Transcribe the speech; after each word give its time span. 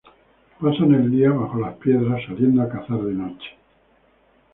Pasan 0.59 0.95
el 0.95 1.11
día 1.11 1.29
bajo 1.29 1.59
las 1.59 1.75
piedras, 1.75 2.23
saliendo 2.25 2.63
a 2.63 2.69
cazar 2.69 3.03
de 3.03 3.13
noche. 3.13 3.49